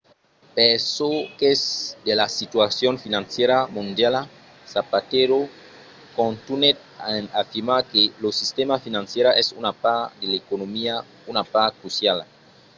[0.55, 1.61] per çò qu'es
[2.07, 4.21] de la situacion financièra mondiala
[4.73, 5.39] zapatero
[6.17, 6.77] contunhèt
[7.17, 10.95] en afirmar que lo sistèma financièra es una part de l'economia
[11.31, 12.25] una part cruciala